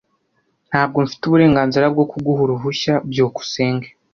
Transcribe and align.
Ntabwo 0.69 0.97
mfite 1.05 1.23
uburenganzira 1.25 1.85
bwo 1.93 2.05
kuguha 2.11 2.39
uruhushya. 2.43 2.93
byukusenge 3.09 3.87